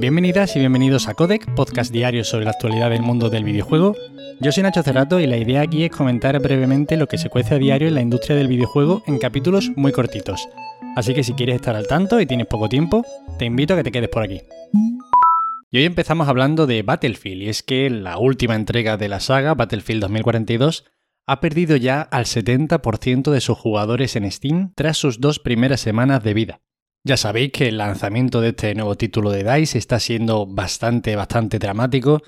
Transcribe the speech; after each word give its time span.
Bienvenidas 0.00 0.56
y 0.56 0.60
bienvenidos 0.60 1.08
a 1.08 1.14
Codec, 1.14 1.54
podcast 1.54 1.92
diario 1.92 2.24
sobre 2.24 2.46
la 2.46 2.52
actualidad 2.52 2.88
del 2.88 3.02
mundo 3.02 3.28
del 3.28 3.44
videojuego. 3.44 3.94
Yo 4.40 4.50
soy 4.50 4.62
Nacho 4.62 4.82
Cerrato 4.82 5.20
y 5.20 5.26
la 5.26 5.36
idea 5.36 5.60
aquí 5.60 5.84
es 5.84 5.90
comentar 5.90 6.40
brevemente 6.40 6.96
lo 6.96 7.06
que 7.06 7.18
se 7.18 7.28
cuece 7.28 7.56
a 7.56 7.58
diario 7.58 7.86
en 7.86 7.96
la 7.96 8.00
industria 8.00 8.34
del 8.34 8.48
videojuego 8.48 9.02
en 9.06 9.18
capítulos 9.18 9.70
muy 9.76 9.92
cortitos. 9.92 10.48
Así 10.96 11.12
que 11.12 11.22
si 11.22 11.34
quieres 11.34 11.56
estar 11.56 11.76
al 11.76 11.86
tanto 11.86 12.18
y 12.18 12.24
tienes 12.24 12.46
poco 12.46 12.70
tiempo, 12.70 13.04
te 13.38 13.44
invito 13.44 13.74
a 13.74 13.76
que 13.76 13.82
te 13.82 13.92
quedes 13.92 14.08
por 14.08 14.22
aquí. 14.22 14.40
Y 15.70 15.76
hoy 15.76 15.84
empezamos 15.84 16.28
hablando 16.28 16.66
de 16.66 16.82
Battlefield, 16.82 17.42
y 17.42 17.48
es 17.50 17.62
que 17.62 17.90
la 17.90 18.16
última 18.16 18.54
entrega 18.54 18.96
de 18.96 19.10
la 19.10 19.20
saga, 19.20 19.52
Battlefield 19.52 20.00
2042, 20.00 20.86
ha 21.26 21.40
perdido 21.40 21.76
ya 21.76 22.00
al 22.00 22.24
70% 22.24 23.30
de 23.30 23.40
sus 23.42 23.58
jugadores 23.58 24.16
en 24.16 24.30
Steam 24.32 24.72
tras 24.74 24.96
sus 24.96 25.20
dos 25.20 25.40
primeras 25.40 25.82
semanas 25.82 26.24
de 26.24 26.32
vida. 26.32 26.60
Ya 27.04 27.16
sabéis 27.16 27.52
que 27.52 27.68
el 27.68 27.78
lanzamiento 27.78 28.40
de 28.40 28.50
este 28.50 28.74
nuevo 28.74 28.94
título 28.96 29.30
de 29.30 29.44
DICE 29.44 29.78
está 29.78 29.98
siendo 30.00 30.46
bastante, 30.46 31.16
bastante 31.16 31.58
dramático, 31.58 32.22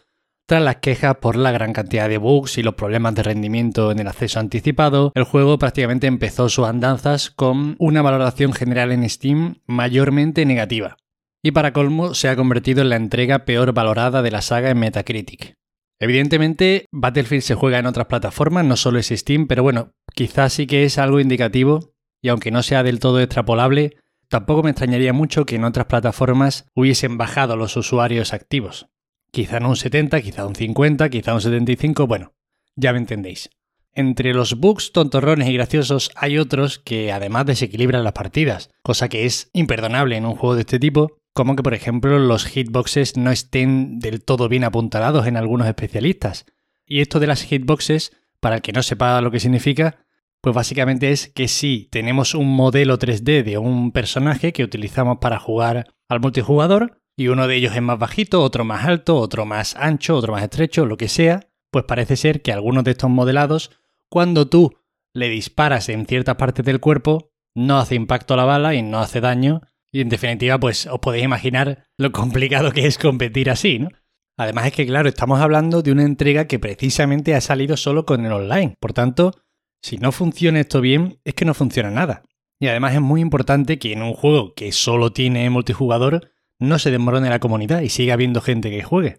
tras 0.46 0.62
las 0.62 0.76
quejas 0.76 1.16
por 1.16 1.36
la 1.36 1.52
gran 1.52 1.72
cantidad 1.72 2.08
de 2.08 2.18
bugs 2.18 2.58
y 2.58 2.62
los 2.62 2.74
problemas 2.74 3.14
de 3.14 3.22
rendimiento 3.22 3.92
en 3.92 4.00
el 4.00 4.08
acceso 4.08 4.40
anticipado, 4.40 5.12
el 5.14 5.24
juego 5.24 5.58
prácticamente 5.58 6.06
empezó 6.06 6.48
sus 6.48 6.66
andanzas 6.66 7.30
con 7.30 7.76
una 7.78 8.02
valoración 8.02 8.52
general 8.52 8.92
en 8.92 9.08
Steam 9.08 9.56
mayormente 9.66 10.44
negativa. 10.44 10.96
Y 11.44 11.52
para 11.52 11.72
colmo 11.72 12.14
se 12.14 12.28
ha 12.28 12.36
convertido 12.36 12.82
en 12.82 12.90
la 12.90 12.96
entrega 12.96 13.44
peor 13.44 13.72
valorada 13.72 14.20
de 14.22 14.30
la 14.30 14.42
saga 14.42 14.70
en 14.70 14.78
Metacritic. 14.78 15.54
Evidentemente, 16.00 16.86
Battlefield 16.92 17.42
se 17.42 17.54
juega 17.54 17.78
en 17.78 17.86
otras 17.86 18.06
plataformas, 18.06 18.64
no 18.64 18.76
solo 18.76 18.98
es 18.98 19.08
Steam, 19.08 19.46
pero 19.46 19.62
bueno, 19.62 19.92
quizás 20.14 20.52
sí 20.52 20.66
que 20.66 20.84
es 20.84 20.98
algo 20.98 21.20
indicativo, 21.20 21.94
y 22.20 22.28
aunque 22.28 22.50
no 22.50 22.62
sea 22.62 22.82
del 22.82 22.98
todo 22.98 23.20
extrapolable, 23.20 23.96
tampoco 24.32 24.62
me 24.62 24.70
extrañaría 24.70 25.12
mucho 25.12 25.44
que 25.44 25.56
en 25.56 25.64
otras 25.64 25.84
plataformas 25.84 26.64
hubiesen 26.74 27.18
bajado 27.18 27.54
los 27.54 27.76
usuarios 27.76 28.32
activos. 28.32 28.88
Quizá 29.30 29.60
no 29.60 29.68
un 29.68 29.76
70, 29.76 30.22
quizá 30.22 30.46
un 30.46 30.54
50, 30.54 31.10
quizá 31.10 31.34
un 31.34 31.42
75, 31.42 32.06
bueno, 32.06 32.32
ya 32.74 32.94
me 32.94 32.98
entendéis. 32.98 33.50
Entre 33.92 34.32
los 34.32 34.58
bugs 34.58 34.92
tontorrones 34.92 35.50
y 35.50 35.52
graciosos 35.52 36.10
hay 36.16 36.38
otros 36.38 36.78
que 36.78 37.12
además 37.12 37.44
desequilibran 37.44 38.04
las 38.04 38.14
partidas, 38.14 38.70
cosa 38.82 39.10
que 39.10 39.26
es 39.26 39.50
imperdonable 39.52 40.16
en 40.16 40.24
un 40.24 40.34
juego 40.34 40.54
de 40.54 40.62
este 40.62 40.78
tipo, 40.78 41.18
como 41.34 41.54
que 41.54 41.62
por 41.62 41.74
ejemplo 41.74 42.18
los 42.18 42.46
hitboxes 42.46 43.18
no 43.18 43.32
estén 43.32 43.98
del 43.98 44.24
todo 44.24 44.48
bien 44.48 44.64
apuntalados 44.64 45.26
en 45.26 45.36
algunos 45.36 45.66
especialistas. 45.66 46.46
Y 46.86 47.02
esto 47.02 47.20
de 47.20 47.26
las 47.26 47.42
hitboxes, 47.42 48.12
para 48.40 48.56
el 48.56 48.62
que 48.62 48.72
no 48.72 48.82
sepa 48.82 49.20
lo 49.20 49.30
que 49.30 49.40
significa, 49.40 50.06
pues 50.42 50.54
básicamente 50.54 51.12
es 51.12 51.28
que 51.28 51.46
si 51.46 51.88
tenemos 51.90 52.34
un 52.34 52.54
modelo 52.54 52.98
3D 52.98 53.44
de 53.44 53.58
un 53.58 53.92
personaje 53.92 54.52
que 54.52 54.64
utilizamos 54.64 55.18
para 55.18 55.38
jugar 55.38 55.94
al 56.08 56.20
multijugador, 56.20 56.98
y 57.16 57.28
uno 57.28 57.46
de 57.46 57.56
ellos 57.56 57.74
es 57.74 57.82
más 57.82 57.98
bajito, 57.98 58.42
otro 58.42 58.64
más 58.64 58.84
alto, 58.84 59.16
otro 59.16 59.46
más 59.46 59.76
ancho, 59.76 60.16
otro 60.16 60.32
más 60.32 60.42
estrecho, 60.42 60.84
lo 60.84 60.96
que 60.96 61.08
sea, 61.08 61.48
pues 61.70 61.84
parece 61.84 62.16
ser 62.16 62.42
que 62.42 62.52
algunos 62.52 62.84
de 62.84 62.90
estos 62.90 63.08
modelados, 63.08 63.70
cuando 64.10 64.48
tú 64.48 64.74
le 65.14 65.28
disparas 65.28 65.88
en 65.88 66.06
ciertas 66.06 66.36
partes 66.36 66.64
del 66.64 66.80
cuerpo, 66.80 67.30
no 67.54 67.78
hace 67.78 67.94
impacto 67.94 68.34
a 68.34 68.38
la 68.38 68.44
bala 68.44 68.74
y 68.74 68.82
no 68.82 68.98
hace 68.98 69.20
daño, 69.20 69.60
y 69.92 70.00
en 70.00 70.08
definitiva, 70.08 70.58
pues 70.58 70.86
os 70.86 70.98
podéis 70.98 71.24
imaginar 71.24 71.84
lo 71.98 72.10
complicado 72.10 72.72
que 72.72 72.86
es 72.86 72.98
competir 72.98 73.50
así, 73.50 73.78
¿no? 73.78 73.90
Además 74.38 74.66
es 74.66 74.72
que, 74.72 74.86
claro, 74.86 75.08
estamos 75.08 75.40
hablando 75.40 75.82
de 75.82 75.92
una 75.92 76.04
entrega 76.04 76.46
que 76.46 76.58
precisamente 76.58 77.34
ha 77.34 77.40
salido 77.40 77.76
solo 77.76 78.06
con 78.06 78.24
el 78.24 78.32
online. 78.32 78.74
Por 78.80 78.94
tanto, 78.94 79.34
si 79.82 79.98
no 79.98 80.12
funciona 80.12 80.60
esto 80.60 80.80
bien, 80.80 81.18
es 81.24 81.34
que 81.34 81.44
no 81.44 81.54
funciona 81.54 81.90
nada. 81.90 82.22
Y 82.60 82.68
además 82.68 82.94
es 82.94 83.00
muy 83.00 83.20
importante 83.20 83.78
que 83.78 83.92
en 83.92 84.02
un 84.02 84.14
juego 84.14 84.54
que 84.54 84.70
solo 84.72 85.12
tiene 85.12 85.50
multijugador, 85.50 86.30
no 86.60 86.78
se 86.78 86.92
desmorone 86.92 87.28
la 87.28 87.40
comunidad 87.40 87.80
y 87.80 87.88
siga 87.88 88.14
habiendo 88.14 88.40
gente 88.40 88.70
que 88.70 88.82
juegue. 88.82 89.18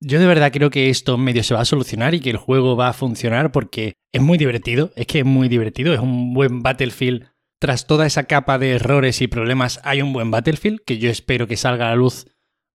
Yo 0.00 0.20
de 0.20 0.26
verdad 0.26 0.52
creo 0.52 0.70
que 0.70 0.90
esto 0.90 1.18
medio 1.18 1.42
se 1.42 1.54
va 1.54 1.60
a 1.60 1.64
solucionar 1.64 2.14
y 2.14 2.20
que 2.20 2.30
el 2.30 2.36
juego 2.36 2.76
va 2.76 2.88
a 2.88 2.92
funcionar 2.92 3.50
porque 3.52 3.94
es 4.12 4.22
muy 4.22 4.38
divertido, 4.38 4.92
es 4.96 5.06
que 5.06 5.20
es 5.20 5.24
muy 5.24 5.48
divertido, 5.48 5.92
es 5.92 6.00
un 6.00 6.34
buen 6.34 6.62
Battlefield 6.62 7.26
tras 7.64 7.86
toda 7.86 8.04
esa 8.04 8.24
capa 8.24 8.58
de 8.58 8.72
errores 8.72 9.22
y 9.22 9.26
problemas 9.26 9.80
hay 9.84 10.02
un 10.02 10.12
buen 10.12 10.30
Battlefield, 10.30 10.80
que 10.84 10.98
yo 10.98 11.10
espero 11.10 11.46
que 11.46 11.56
salga 11.56 11.86
a 11.86 11.90
la 11.90 11.96
luz 11.96 12.26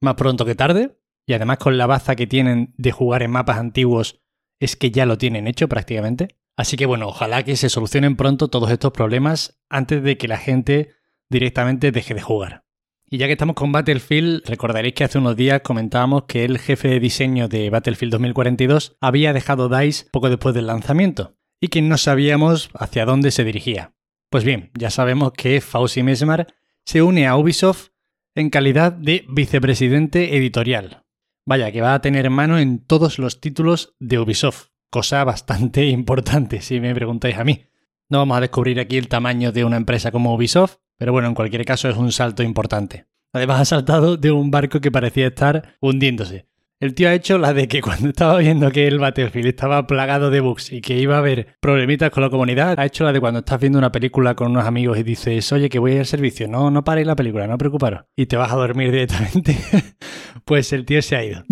más 0.02 0.16
pronto 0.16 0.46
que 0.46 0.56
tarde. 0.56 0.98
Y 1.28 1.34
además 1.34 1.60
con 1.60 1.78
la 1.78 1.86
baza 1.86 2.16
que 2.16 2.26
tienen 2.26 2.74
de 2.76 2.92
jugar 2.92 3.22
en 3.22 3.30
mapas 3.30 3.60
antiguos, 3.60 4.20
es 4.60 4.76
que 4.76 4.90
ya 4.90 5.06
lo 5.06 5.20
tienen 5.20 5.46
hecho 5.46 5.70
prácticamente. 5.70 6.40
Así 6.60 6.76
que 6.76 6.86
bueno, 6.86 7.08
ojalá 7.08 7.44
que 7.44 7.56
se 7.56 7.70
solucionen 7.70 8.18
pronto 8.18 8.50
todos 8.50 8.70
estos 8.70 8.92
problemas 8.92 9.58
antes 9.70 10.04
de 10.04 10.18
que 10.18 10.28
la 10.28 10.38
gente 10.38 10.90
directamente 11.30 11.94
deje 11.94 12.14
de 12.14 12.20
jugar. 12.22 12.66
Y 13.10 13.18
ya 13.18 13.28
que 13.28 13.32
estamos 13.32 13.56
con 13.56 13.72
Battlefield, 13.72 14.46
recordaréis 14.46 14.94
que 14.94 15.06
hace 15.06 15.20
unos 15.20 15.38
días 15.38 15.62
comentábamos 15.62 16.26
que 16.26 16.44
el 16.44 16.60
jefe 16.60 16.90
de 16.90 17.00
diseño 17.00 17.48
de 17.48 17.70
Battlefield 17.70 18.12
2042 18.12 18.98
había 19.00 19.32
dejado 19.32 19.70
DICE 19.70 20.08
poco 20.12 20.30
después 20.30 20.54
del 20.54 20.68
lanzamiento 20.68 21.38
y 21.62 21.70
que 21.70 21.82
no 21.82 21.98
sabíamos 21.98 22.72
hacia 22.74 23.06
dónde 23.06 23.32
se 23.32 23.46
dirigía. 23.46 23.94
Pues 24.30 24.44
bien, 24.44 24.70
ya 24.78 24.90
sabemos 24.90 25.32
que 25.32 25.62
Fauci 25.62 26.04
Mesmar 26.04 26.48
se 26.84 27.02
une 27.02 27.26
a 27.26 27.38
Ubisoft 27.38 27.92
en 28.36 28.50
calidad 28.50 28.92
de 28.92 29.24
vicepresidente 29.30 30.36
editorial. 30.36 31.06
Vaya, 31.46 31.72
que 31.72 31.80
va 31.80 31.94
a 31.94 32.02
tener 32.02 32.30
mano 32.30 32.60
en 32.60 32.86
todos 32.86 33.18
los 33.18 33.40
títulos 33.40 33.96
de 34.00 34.20
Ubisoft, 34.20 34.69
cosa 34.90 35.24
bastante 35.24 35.86
importante 35.88 36.62
si 36.62 36.80
me 36.80 36.94
preguntáis 36.94 37.38
a 37.38 37.44
mí. 37.44 37.66
No 38.10 38.20
vamos 38.20 38.38
a 38.38 38.42
descubrir 38.42 38.80
aquí 38.80 38.98
el 38.98 39.08
tamaño 39.08 39.52
de 39.52 39.64
una 39.64 39.78
empresa 39.78 40.12
como 40.12 40.34
Ubisoft, 40.34 40.78
pero 40.98 41.12
bueno, 41.12 41.28
en 41.28 41.36
cualquier 41.36 41.64
caso 41.64 41.90
es 41.90 41.98
un 41.98 42.12
salto 42.12 42.44
importante. 42.44 43.06
Además 43.34 43.62
ha 43.62 43.66
saltado 43.66 44.18
de 44.18 44.32
un 44.32 44.50
barco 44.50 44.82
que 44.82 44.92
parecía 44.92 45.28
estar 45.28 45.78
hundiéndose. 45.80 46.48
El 46.82 46.96
tío 46.96 47.10
ha 47.10 47.14
hecho 47.14 47.38
la 47.38 47.54
de 47.54 47.68
que 47.68 47.82
cuando 47.84 48.10
estaba 48.10 48.38
viendo 48.40 48.72
que 48.72 48.88
el 48.88 49.00
Battlefield 49.00 49.48
estaba 49.48 49.86
plagado 49.86 50.30
de 50.30 50.40
bugs 50.40 50.72
y 50.72 50.82
que 50.82 50.98
iba 50.98 51.16
a 51.16 51.20
haber 51.20 51.56
problemitas 51.60 52.10
con 52.10 52.24
la 52.24 52.30
comunidad, 52.30 52.80
ha 52.80 52.86
hecho 52.86 53.04
la 53.04 53.12
de 53.12 53.20
cuando 53.20 53.40
estás 53.40 53.60
viendo 53.60 53.78
una 53.78 53.92
película 53.92 54.34
con 54.34 54.52
unos 54.52 54.66
amigos 54.66 54.98
y 54.98 55.04
dices, 55.04 55.52
oye, 55.52 55.70
que 55.70 55.80
voy 55.80 55.98
al 55.98 56.06
servicio, 56.06 56.48
no, 56.48 56.72
no 56.72 56.84
paréis 56.84 57.06
la 57.06 57.16
película, 57.16 57.48
no 57.48 57.58
preocuparos. 57.58 58.06
Y 58.16 58.26
te 58.28 58.38
vas 58.38 58.52
a 58.52 58.56
dormir 58.56 58.92
directamente. 58.92 59.58
pues 60.46 60.74
el 60.74 60.86
tío 60.86 61.02
se 61.02 61.16
ha 61.16 61.24
ido. 61.24 61.44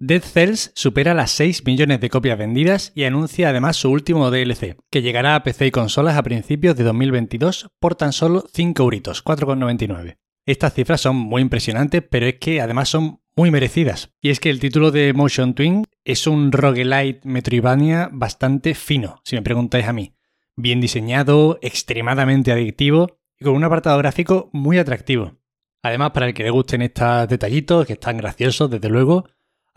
Dead 0.00 0.22
Cells 0.22 0.70
supera 0.76 1.12
las 1.12 1.32
6 1.32 1.64
millones 1.66 2.00
de 2.00 2.08
copias 2.08 2.38
vendidas 2.38 2.92
y 2.94 3.02
anuncia 3.04 3.48
además 3.48 3.76
su 3.76 3.90
último 3.90 4.30
DLC, 4.30 4.76
que 4.90 5.02
llegará 5.02 5.34
a 5.34 5.42
PC 5.42 5.66
y 5.66 5.70
consolas 5.72 6.16
a 6.16 6.22
principios 6.22 6.76
de 6.76 6.84
2022 6.84 7.68
por 7.80 7.96
tan 7.96 8.12
solo 8.12 8.44
5 8.52 8.80
euritos, 8.80 9.24
4,99. 9.24 10.18
Estas 10.46 10.74
cifras 10.74 11.00
son 11.00 11.16
muy 11.16 11.42
impresionantes, 11.42 12.02
pero 12.08 12.26
es 12.26 12.36
que 12.36 12.60
además 12.60 12.88
son 12.88 13.20
muy 13.36 13.50
merecidas. 13.50 14.12
Y 14.20 14.30
es 14.30 14.38
que 14.40 14.50
el 14.50 14.60
título 14.60 14.90
de 14.92 15.12
Motion 15.12 15.54
Twin 15.54 15.84
es 16.04 16.26
un 16.26 16.52
roguelite 16.52 17.20
Metroidvania 17.24 18.08
bastante 18.12 18.74
fino, 18.74 19.20
si 19.24 19.36
me 19.36 19.42
preguntáis 19.42 19.86
a 19.86 19.92
mí. 19.92 20.14
Bien 20.56 20.80
diseñado, 20.80 21.58
extremadamente 21.60 22.52
adictivo 22.52 23.18
y 23.38 23.44
con 23.44 23.54
un 23.54 23.64
apartado 23.64 23.98
gráfico 23.98 24.48
muy 24.52 24.78
atractivo. 24.78 25.38
Además, 25.82 26.12
para 26.12 26.26
el 26.26 26.34
que 26.34 26.44
le 26.44 26.50
gusten 26.50 26.82
estos 26.82 27.28
detallitos, 27.28 27.86
que 27.86 27.92
están 27.94 28.16
graciosos, 28.16 28.70
desde 28.70 28.88
luego, 28.88 29.26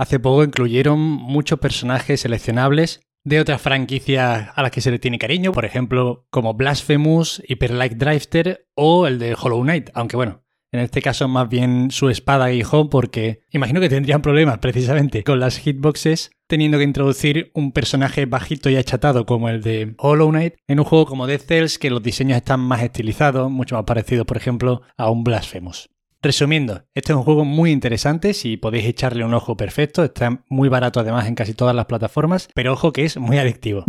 hace 0.02 0.20
poco 0.20 0.44
incluyeron 0.44 1.00
muchos 1.00 1.60
personajes 1.60 2.22
seleccionables 2.22 3.02
de 3.24 3.40
otras 3.40 3.62
franquicias 3.62 4.50
a 4.56 4.64
las 4.64 4.72
que 4.72 4.82
se 4.82 4.90
le 4.90 4.98
tiene 4.98 5.20
cariño, 5.20 5.52
por 5.52 5.64
ejemplo, 5.64 6.26
como 6.32 6.56
Blasphemous, 6.56 7.44
Hyper 7.48 7.70
Light 7.70 7.94
Drifter 7.94 8.68
o 8.74 9.06
el 9.06 9.20
de 9.20 9.36
Hollow 9.40 9.62
Knight, 9.62 9.92
aunque 9.94 10.16
bueno, 10.16 10.44
en 10.72 10.80
este 10.80 11.04
caso, 11.04 11.28
más 11.28 11.50
bien 11.50 11.92
su 11.92 12.10
espada 12.10 12.46
aguijón, 12.46 12.90
porque 12.90 13.44
imagino 13.52 13.80
que 13.80 13.90
tendrían 13.90 14.24
problemas 14.24 14.58
precisamente 14.58 15.24
con 15.24 15.40
las 15.40 15.60
hitboxes, 15.60 16.32
teniendo 16.48 16.80
que 16.80 16.84
introducir 16.84 17.52
un 17.54 17.72
personaje 17.72 18.26
bajito 18.26 18.72
y 18.72 18.78
achatado 18.78 19.28
como 19.28 19.50
el 19.50 19.62
de 19.62 19.94
Hollow 20.00 20.32
Knight 20.32 20.56
en 20.68 20.80
un 20.80 20.86
juego 20.86 21.06
como 21.06 21.28
Death 21.28 21.46
Cells, 21.46 21.78
que 21.78 21.92
los 21.92 22.02
diseños 22.02 22.38
están 22.38 22.62
más 22.62 22.82
estilizados, 22.82 23.52
mucho 23.52 23.76
más 23.76 23.84
parecidos, 23.84 24.26
por 24.26 24.38
ejemplo, 24.38 24.82
a 24.98 25.12
un 25.12 25.24
Blasphemous. 25.24 25.91
Resumiendo, 26.24 26.84
este 26.94 27.14
es 27.14 27.18
un 27.18 27.24
juego 27.24 27.46
muy 27.46 27.72
interesante, 27.72 28.36
si 28.36 28.56
podéis 28.56 28.86
echarle 28.86 29.26
un 29.26 29.34
ojo 29.34 29.58
perfecto, 29.58 30.04
está 30.04 30.44
muy 30.50 30.70
barato 30.70 31.00
además 31.00 31.26
en 31.26 31.34
casi 31.34 31.56
todas 31.56 31.76
las 31.76 31.88
plataformas, 31.88 32.48
pero 32.54 32.74
ojo 32.74 32.94
que 32.94 33.06
es 33.06 33.18
muy 33.18 33.40
adictivo. 33.40 33.86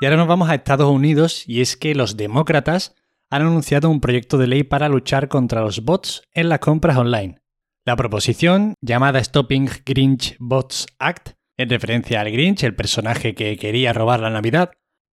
Y 0.00 0.04
ahora 0.04 0.16
nos 0.16 0.28
vamos 0.28 0.48
a 0.48 0.54
Estados 0.54 0.88
Unidos 0.88 1.42
y 1.48 1.60
es 1.60 1.76
que 1.76 1.96
los 1.96 2.16
demócratas 2.16 2.94
han 3.30 3.42
anunciado 3.42 3.90
un 3.90 4.00
proyecto 4.00 4.38
de 4.38 4.46
ley 4.46 4.62
para 4.62 4.88
luchar 4.88 5.26
contra 5.26 5.60
los 5.60 5.84
bots 5.84 6.22
en 6.34 6.48
las 6.48 6.60
compras 6.60 6.96
online. 6.96 7.40
La 7.84 7.96
proposición, 7.96 8.74
llamada 8.80 9.22
Stopping 9.22 9.68
Grinch 9.84 10.36
Bots 10.38 10.86
Act, 11.00 11.30
en 11.56 11.68
referencia 11.68 12.20
al 12.20 12.30
Grinch, 12.30 12.62
el 12.62 12.76
personaje 12.76 13.34
que 13.34 13.56
quería 13.56 13.92
robar 13.92 14.20
la 14.20 14.30
Navidad, 14.30 14.70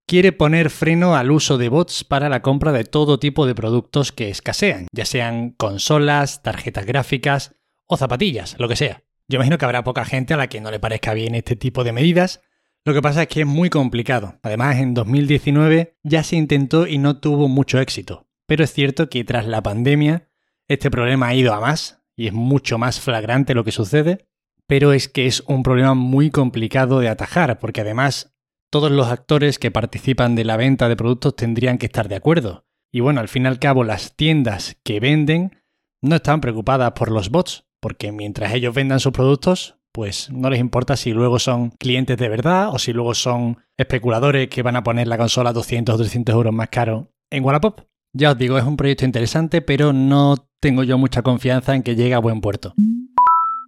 quiere 0.07 0.33
poner 0.33 0.71
freno 0.71 1.17
al 1.17 1.31
uso 1.31 1.59
de 1.59 1.69
bots 1.69 2.05
para 2.05 2.29
la 2.29 2.43
compra 2.43 2.73
de 2.73 2.85
todo 2.85 3.19
tipo 3.19 3.47
de 3.47 3.55
productos 3.55 4.13
que 4.13 4.31
escasean, 4.31 4.87
ya 4.93 5.05
sean 5.05 5.51
consolas, 5.51 6.43
tarjetas 6.43 6.87
gráficas 6.87 7.57
o 7.87 7.97
zapatillas, 7.97 8.57
lo 8.59 8.69
que 8.69 8.77
sea. 8.77 9.03
Yo 9.29 9.37
imagino 9.37 9.59
que 9.59 9.65
habrá 9.65 9.83
poca 9.83 10.05
gente 10.05 10.35
a 10.35 10.37
la 10.37 10.49
que 10.49 10.61
no 10.61 10.71
le 10.71 10.79
parezca 10.79 11.13
bien 11.13 11.35
este 11.35 11.57
tipo 11.57 11.83
de 11.83 11.93
medidas, 11.93 12.41
lo 12.85 12.95
que 12.95 13.03
pasa 13.03 13.23
es 13.23 13.29
que 13.29 13.41
es 13.41 13.47
muy 13.47 13.69
complicado. 13.69 14.39
Además, 14.45 14.77
en 14.77 14.95
2019 14.95 15.99
ya 16.05 16.23
se 16.23 16.37
intentó 16.37 16.87
y 16.87 16.99
no 16.99 17.19
tuvo 17.19 17.49
mucho 17.49 17.81
éxito. 17.81 18.29
Pero 18.47 18.63
es 18.63 18.73
cierto 18.73 19.11
que 19.11 19.25
tras 19.25 19.45
la 19.45 19.61
pandemia, 19.61 20.29
este 20.69 20.89
problema 20.89 21.27
ha 21.27 21.35
ido 21.35 21.53
a 21.53 21.59
más 21.59 22.05
y 22.15 22.29
es 22.29 22.33
mucho 22.33 22.79
más 22.79 23.01
flagrante 23.01 23.55
lo 23.55 23.65
que 23.65 23.73
sucede, 23.73 24.29
pero 24.69 24.93
es 24.93 25.09
que 25.09 25.27
es 25.27 25.43
un 25.49 25.65
problema 25.65 25.95
muy 25.95 26.31
complicado 26.31 27.01
de 27.01 27.09
atajar, 27.09 27.59
porque 27.59 27.81
además 27.81 28.36
todos 28.77 28.91
los 28.91 29.09
actores 29.09 29.59
que 29.59 29.71
participan 29.71 30.35
de 30.35 30.45
la 30.45 30.59
venta 30.59 30.87
de 30.91 30.97
productos 30.97 31.35
tendrían 31.35 31.79
que 31.79 31.87
estar 31.87 32.09
de 32.09 32.17
acuerdo. 32.17 32.67
Y 32.93 33.01
bueno, 33.01 33.23
al 33.23 33.29
fin 33.29 33.45
y 33.45 33.47
al 33.47 33.59
cabo 33.59 33.85
las 33.85 34.15
tiendas 34.17 34.77
que 34.85 35.01
venden 35.01 35.63
no 36.03 36.17
están 36.17 36.43
preocupadas 36.43 36.93
por 36.93 37.11
los 37.11 37.31
bots, 37.31 37.65
porque 37.81 38.13
mientras 38.13 38.53
ellos 38.53 38.75
vendan 38.75 39.01
sus 39.01 39.13
productos, 39.13 39.79
pues 39.93 40.31
no 40.31 40.51
les 40.51 40.61
importa 40.61 40.95
si 40.95 41.15
luego 41.15 41.39
son 41.39 41.71
clientes 41.71 42.19
de 42.19 42.29
verdad 42.29 42.69
o 42.69 42.79
si 42.79 42.93
luego 42.93 43.15
son 43.15 43.57
especuladores 43.79 44.49
que 44.49 44.61
van 44.61 44.77
a 44.77 44.83
poner 44.85 45.09
la 45.09 45.17
consola 45.17 45.55
200 45.55 45.95
o 45.95 45.99
300 45.99 46.35
euros 46.35 46.53
más 46.53 46.69
caro 46.69 47.09
en 47.31 47.43
Wallapop. 47.43 47.81
Ya 48.13 48.33
os 48.33 48.37
digo, 48.37 48.59
es 48.59 48.65
un 48.65 48.77
proyecto 48.77 49.07
interesante, 49.07 49.63
pero 49.63 49.95
no 49.95 50.51
tengo 50.61 50.83
yo 50.83 50.99
mucha 50.99 51.23
confianza 51.23 51.75
en 51.75 51.83
que 51.83 51.97
llegue 51.97 52.13
a 52.13 52.19
buen 52.19 52.43
puerto. 52.43 52.75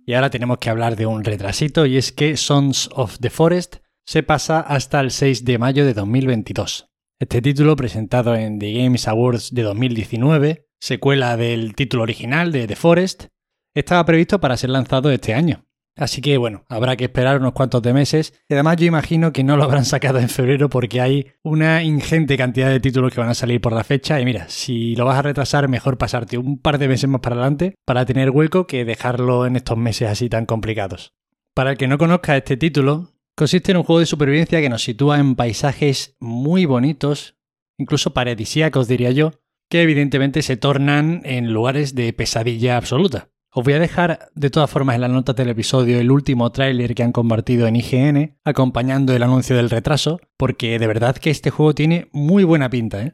Y 0.05 0.13
ahora 0.13 0.29
tenemos 0.29 0.59
que 0.59 0.69
hablar 0.69 0.97
de 0.97 1.07
un 1.07 1.25
retrasito 1.25 1.87
y 1.87 1.97
es 1.97 2.13
que 2.13 2.37
Sons 2.37 2.91
of 2.93 3.19
the 3.21 3.31
Forest 3.31 3.77
se 4.09 4.23
pasa 4.23 4.61
hasta 4.61 5.01
el 5.01 5.11
6 5.11 5.45
de 5.45 5.59
mayo 5.59 5.85
de 5.85 5.93
2022. 5.93 6.89
Este 7.21 7.43
título, 7.43 7.77
presentado 7.77 8.35
en 8.35 8.59
The 8.59 8.73
Games 8.73 9.07
Awards 9.07 9.53
de 9.53 9.63
2019, 9.63 10.67
secuela 10.81 11.37
del 11.37 11.75
título 11.75 12.05
original 12.05 12.51
de 12.51 12.67
The 12.67 12.75
Forest, 12.75 13.27
estaba 13.75 14.07
previsto 14.07 14.41
para 14.41 14.57
ser 14.57 14.71
lanzado 14.71 15.11
este 15.11 15.35
año, 15.35 15.67
Así 15.95 16.23
que 16.23 16.39
bueno, 16.39 16.65
habrá 16.71 16.97
que 16.97 17.05
esperar 17.05 17.39
unos 17.39 17.53
cuantos 17.53 17.83
de 17.83 17.93
meses. 17.93 18.33
Y 18.49 18.55
además 18.55 18.77
yo 18.77 18.87
imagino 18.87 19.33
que 19.33 19.43
no 19.43 19.57
lo 19.57 19.65
habrán 19.65 19.85
sacado 19.85 20.21
en 20.21 20.29
febrero 20.29 20.71
porque 20.71 21.01
hay 21.01 21.33
una 21.43 21.83
ingente 21.83 22.39
cantidad 22.39 22.71
de 22.71 22.79
títulos 22.79 23.13
que 23.13 23.21
van 23.21 23.31
a 23.31 23.35
salir 23.35 23.61
por 23.61 23.73
la 23.73 23.83
fecha. 23.83 24.21
Y 24.21 24.25
mira, 24.25 24.49
si 24.49 24.95
lo 24.95 25.05
vas 25.05 25.19
a 25.19 25.23
retrasar, 25.23 25.67
mejor 25.67 25.99
pasarte 25.99 26.39
un 26.39 26.61
par 26.61 26.79
de 26.79 26.87
meses 26.87 27.11
más 27.11 27.21
para 27.21 27.35
adelante 27.35 27.75
para 27.85 28.07
tener 28.07 28.31
hueco 28.31 28.69
que 28.69 28.85
dejarlo 28.85 29.45
en 29.45 29.57
estos 29.57 29.77
meses 29.77 30.09
así 30.09 30.29
tan 30.29 30.47
complicados. 30.47 31.15
Para 31.53 31.73
el 31.73 31.77
que 31.77 31.89
no 31.89 31.99
conozca 31.99 32.37
este 32.37 32.57
título, 32.57 33.18
consiste 33.39 33.71
en 33.71 33.79
un 33.79 33.85
juego 33.85 34.01
de 34.01 34.07
supervivencia 34.07 34.61
que 34.61 34.69
nos 34.69 34.83
sitúa 34.83 35.21
en 35.21 35.37
paisajes 35.37 36.17
muy 36.19 36.67
bonitos, 36.67 37.37
incluso 37.79 38.13
paradisíacos 38.13 38.89
diría 38.89 39.13
yo, 39.13 39.31
que 39.71 39.83
evidentemente 39.83 40.43
se 40.43 40.57
tornan 40.57 41.23
en 41.25 41.53
lugares 41.53 41.95
de 41.95 42.13
pesadilla 42.13 42.77
absoluta. 42.77 43.31
Os 43.55 43.65
voy 43.65 43.75
a 43.75 43.79
dejar 43.79 44.29
de 44.35 44.51
todas 44.51 44.69
formas 44.69 44.97
en 44.97 45.03
las 45.03 45.11
notas 45.11 45.37
del 45.37 45.51
episodio 45.51 46.01
el 46.01 46.11
último 46.11 46.51
tráiler 46.51 46.97
que 46.97 47.05
han 47.05 47.13
convertido 47.13 47.69
en 47.69 47.77
IGN, 47.77 48.39
acompañando 48.45 49.15
el 49.15 49.23
anuncio 49.23 49.55
del 49.57 49.71
retraso, 49.71 50.21
porque 50.37 50.81
de 50.81 50.87
verdad 50.89 51.17
que 51.17 51.31
este 51.31 51.51
juego 51.51 51.77
tiene 51.77 52.09
muy 52.13 52.43
buena 52.43 52.69
pinta, 52.69 53.05
¿eh? 53.05 53.13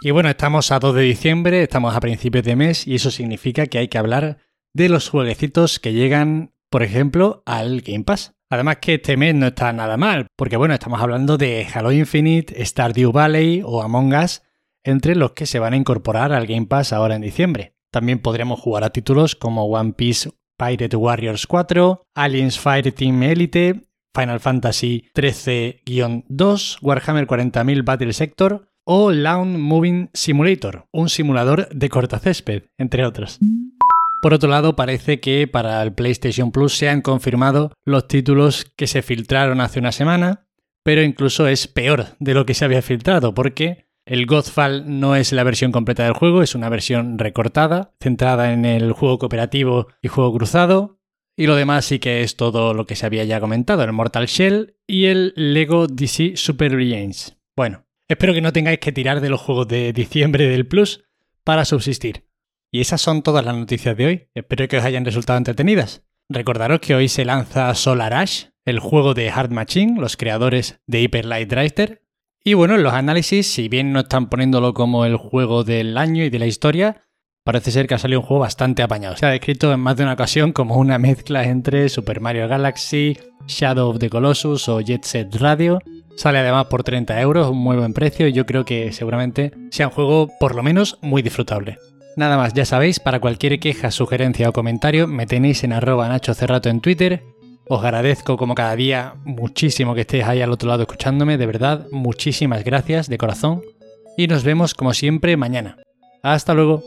Y 0.00 0.12
bueno, 0.12 0.28
estamos 0.28 0.70
a 0.70 0.78
2 0.78 0.94
de 0.94 1.02
diciembre, 1.02 1.62
estamos 1.62 1.96
a 1.96 2.00
principios 2.00 2.44
de 2.44 2.54
mes, 2.54 2.86
y 2.86 2.94
eso 2.94 3.10
significa 3.10 3.66
que 3.66 3.78
hay 3.78 3.88
que 3.88 3.98
hablar 3.98 4.38
de 4.74 4.88
los 4.88 5.08
jueguecitos 5.08 5.80
que 5.80 5.92
llegan, 5.92 6.52
por 6.70 6.84
ejemplo, 6.84 7.42
al 7.46 7.80
Game 7.80 8.04
Pass. 8.04 8.33
Además 8.50 8.78
que 8.80 8.94
este 8.94 9.16
mes 9.16 9.34
no 9.34 9.46
está 9.46 9.72
nada 9.72 9.96
mal, 9.96 10.26
porque 10.36 10.56
bueno, 10.56 10.74
estamos 10.74 11.00
hablando 11.00 11.38
de 11.38 11.66
Halo 11.72 11.92
Infinite, 11.92 12.64
Stardew 12.64 13.12
Valley 13.12 13.62
o 13.64 13.82
Among 13.82 14.14
Us, 14.14 14.42
entre 14.84 15.16
los 15.16 15.32
que 15.32 15.46
se 15.46 15.58
van 15.58 15.72
a 15.72 15.76
incorporar 15.76 16.32
al 16.32 16.46
Game 16.46 16.66
Pass 16.66 16.92
ahora 16.92 17.16
en 17.16 17.22
diciembre. 17.22 17.74
También 17.90 18.18
podremos 18.18 18.60
jugar 18.60 18.84
a 18.84 18.90
títulos 18.90 19.34
como 19.34 19.64
One 19.66 19.92
Piece 19.92 20.30
Pirate 20.58 20.96
Warriors 20.96 21.46
4, 21.46 22.02
Aliens 22.14 22.58
Fireteam 22.58 23.22
Elite, 23.22 23.82
Final 24.14 24.40
Fantasy 24.40 25.04
13-2, 25.14 26.78
Warhammer 26.80 27.26
40.000 27.26 27.84
Battle 27.84 28.12
Sector 28.12 28.68
o 28.86 29.10
Lawn 29.10 29.60
Moving 29.60 30.10
Simulator, 30.12 30.86
un 30.92 31.08
simulador 31.08 31.68
de 31.70 31.88
cortacésped, 31.88 32.64
entre 32.78 33.06
otros. 33.06 33.38
Por 34.24 34.32
otro 34.32 34.48
lado, 34.48 34.74
parece 34.74 35.20
que 35.20 35.46
para 35.46 35.82
el 35.82 35.92
PlayStation 35.92 36.50
Plus 36.50 36.78
se 36.78 36.88
han 36.88 37.02
confirmado 37.02 37.74
los 37.84 38.08
títulos 38.08 38.64
que 38.74 38.86
se 38.86 39.02
filtraron 39.02 39.60
hace 39.60 39.80
una 39.80 39.92
semana, 39.92 40.48
pero 40.82 41.02
incluso 41.02 41.46
es 41.46 41.68
peor 41.68 42.16
de 42.20 42.32
lo 42.32 42.46
que 42.46 42.54
se 42.54 42.64
había 42.64 42.80
filtrado, 42.80 43.34
porque 43.34 43.84
el 44.06 44.24
Godfall 44.24 44.98
no 44.98 45.14
es 45.14 45.34
la 45.34 45.44
versión 45.44 45.72
completa 45.72 46.04
del 46.04 46.14
juego, 46.14 46.40
es 46.42 46.54
una 46.54 46.70
versión 46.70 47.18
recortada, 47.18 47.92
centrada 48.00 48.54
en 48.54 48.64
el 48.64 48.92
juego 48.92 49.18
cooperativo 49.18 49.88
y 50.00 50.08
juego 50.08 50.32
cruzado. 50.32 51.02
Y 51.36 51.46
lo 51.46 51.54
demás 51.54 51.84
sí 51.84 51.98
que 51.98 52.22
es 52.22 52.36
todo 52.36 52.72
lo 52.72 52.86
que 52.86 52.96
se 52.96 53.04
había 53.04 53.24
ya 53.24 53.40
comentado, 53.40 53.84
el 53.84 53.92
Mortal 53.92 54.24
Shell 54.24 54.78
y 54.86 55.04
el 55.04 55.34
Lego 55.36 55.86
DC 55.86 56.38
Super 56.38 56.74
Brilliance. 56.74 57.34
Bueno, 57.54 57.84
espero 58.08 58.32
que 58.32 58.40
no 58.40 58.54
tengáis 58.54 58.78
que 58.78 58.90
tirar 58.90 59.20
de 59.20 59.28
los 59.28 59.42
juegos 59.42 59.68
de 59.68 59.92
diciembre 59.92 60.48
del 60.48 60.66
Plus 60.66 61.04
para 61.44 61.66
subsistir. 61.66 62.24
Y 62.74 62.80
esas 62.80 63.00
son 63.00 63.22
todas 63.22 63.44
las 63.44 63.54
noticias 63.54 63.96
de 63.96 64.04
hoy. 64.04 64.28
Espero 64.34 64.66
que 64.66 64.78
os 64.78 64.84
hayan 64.84 65.04
resultado 65.04 65.36
entretenidas. 65.38 66.02
Recordaros 66.28 66.80
que 66.80 66.96
hoy 66.96 67.06
se 67.06 67.24
lanza 67.24 67.72
Solar 67.76 68.12
Ash, 68.14 68.46
el 68.64 68.80
juego 68.80 69.14
de 69.14 69.30
Hard 69.30 69.52
Machine, 69.52 70.00
los 70.00 70.16
creadores 70.16 70.80
de 70.88 71.02
Hyper 71.02 71.24
Light 71.24 71.48
Drifter, 71.48 72.02
y 72.42 72.54
bueno, 72.54 72.74
en 72.74 72.82
los 72.82 72.92
análisis, 72.92 73.46
si 73.46 73.68
bien 73.68 73.92
no 73.92 74.00
están 74.00 74.28
poniéndolo 74.28 74.74
como 74.74 75.04
el 75.04 75.16
juego 75.16 75.62
del 75.62 75.96
año 75.96 76.24
y 76.24 76.30
de 76.30 76.40
la 76.40 76.46
historia, 76.46 77.02
parece 77.44 77.70
ser 77.70 77.86
que 77.86 77.94
ha 77.94 77.98
salido 77.98 78.22
un 78.22 78.26
juego 78.26 78.40
bastante 78.40 78.82
apañado. 78.82 79.16
Se 79.16 79.26
ha 79.26 79.30
descrito 79.30 79.72
en 79.72 79.78
más 79.78 79.96
de 79.96 80.02
una 80.02 80.14
ocasión 80.14 80.50
como 80.50 80.76
una 80.76 80.98
mezcla 80.98 81.44
entre 81.44 81.88
Super 81.88 82.20
Mario 82.20 82.48
Galaxy, 82.48 83.16
Shadow 83.46 83.90
of 83.90 84.00
the 84.00 84.10
Colossus 84.10 84.68
o 84.68 84.80
Jet 84.80 85.04
Set 85.04 85.32
Radio. 85.36 85.78
Sale 86.16 86.38
además 86.38 86.66
por 86.66 86.82
30 86.82 87.20
euros, 87.20 87.50
un 87.50 87.58
muy 87.58 87.76
buen 87.76 87.94
precio 87.94 88.26
y 88.26 88.32
yo 88.32 88.44
creo 88.46 88.64
que 88.64 88.90
seguramente 88.90 89.52
sea 89.70 89.86
un 89.86 89.92
juego 89.92 90.28
por 90.40 90.56
lo 90.56 90.64
menos 90.64 90.98
muy 91.02 91.22
disfrutable. 91.22 91.78
Nada 92.16 92.36
más, 92.36 92.54
ya 92.54 92.64
sabéis, 92.64 93.00
para 93.00 93.20
cualquier 93.20 93.58
queja, 93.58 93.90
sugerencia 93.90 94.48
o 94.48 94.52
comentario 94.52 95.06
me 95.06 95.26
tenéis 95.26 95.64
en 95.64 95.72
arroba 95.72 96.08
Nacho 96.08 96.34
Cerrato 96.34 96.68
en 96.68 96.80
Twitter 96.80 97.22
os 97.66 97.82
agradezco 97.82 98.36
como 98.36 98.54
cada 98.54 98.76
día 98.76 99.14
muchísimo 99.24 99.94
que 99.94 100.02
estéis 100.02 100.24
ahí 100.24 100.42
al 100.42 100.52
otro 100.52 100.68
lado 100.68 100.82
escuchándome, 100.82 101.38
de 101.38 101.46
verdad, 101.46 101.86
muchísimas 101.90 102.62
gracias 102.62 103.08
de 103.08 103.16
corazón 103.16 103.62
y 104.18 104.26
nos 104.26 104.44
vemos 104.44 104.74
como 104.74 104.92
siempre 104.92 105.36
mañana. 105.38 105.78
Hasta 106.22 106.52
luego. 106.52 106.82